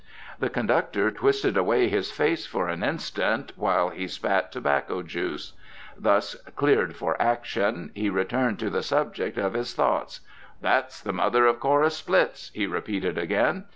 The 0.39 0.49
conductor 0.49 1.11
twisted 1.11 1.55
away 1.55 1.87
his 1.87 2.09
face 2.11 2.47
for 2.47 2.67
an 2.67 2.81
instant 2.83 3.51
while 3.55 3.89
he 3.89 4.07
spat 4.07 4.51
tobacco 4.51 5.03
juice. 5.03 5.53
Thus 5.95 6.33
cleared 6.55 6.95
for 6.95 7.21
action, 7.21 7.91
he 7.93 8.09
returned 8.09 8.57
to 8.61 8.71
the 8.71 8.81
subject 8.81 9.37
of 9.37 9.53
his 9.53 9.75
thoughts. 9.75 10.21
"That's 10.59 11.01
the 11.01 11.13
mother 11.13 11.45
of 11.45 11.59
Cora 11.59 11.91
Splitts," 11.91 12.49
he 12.51 12.65
repeated 12.65 13.19
again. 13.19 13.65